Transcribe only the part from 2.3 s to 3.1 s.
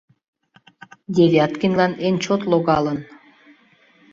логалын.